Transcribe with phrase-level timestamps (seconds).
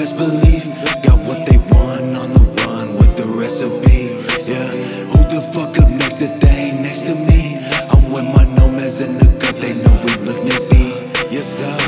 [0.00, 0.64] best believe.
[1.04, 4.16] Got what they want on the run with the recipe.
[4.48, 4.68] Yeah,
[5.12, 7.60] who the fuck up next if they ain't next to me?
[7.92, 10.96] I'm with my nomads in the cup, they know we look nippy.
[11.34, 11.79] Yes, sir.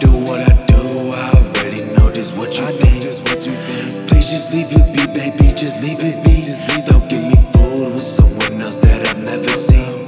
[0.00, 0.82] do what I do.
[1.14, 3.06] I already know this what you think.
[3.28, 3.52] What you.
[4.06, 5.54] Please just leave it be, baby.
[5.56, 6.42] Just leave it be.
[6.42, 9.99] Just leave Don't give me food with someone else that I've never seen.